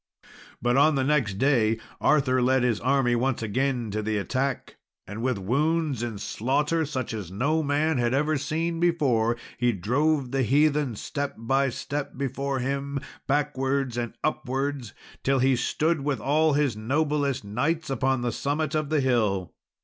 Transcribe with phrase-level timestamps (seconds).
[0.63, 5.21] But on the next day Arthur led his army once again to the attack, and
[5.21, 10.41] with wounds and slaughter such as no man had ever seen before, he drove the
[10.41, 16.75] heathen step by step before him, backwards and upwards, till he stood with all his
[16.75, 19.53] noblest knights upon the summit of the hill.